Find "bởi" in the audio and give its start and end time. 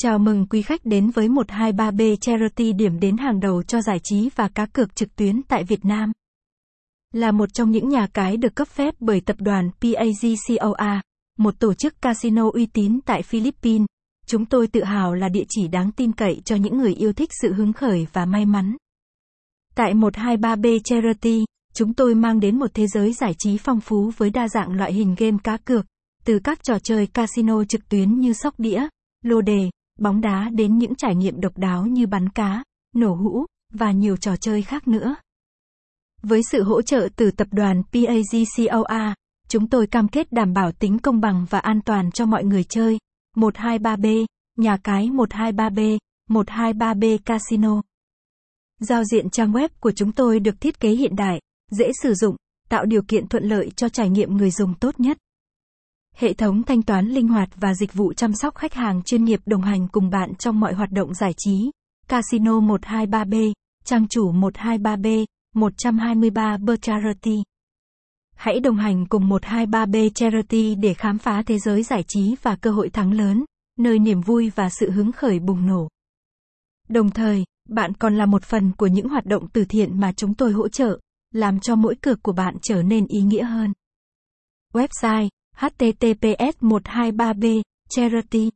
9.00-9.20